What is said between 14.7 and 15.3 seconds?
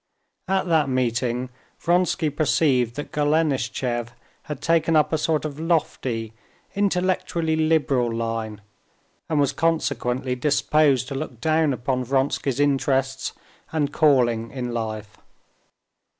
life.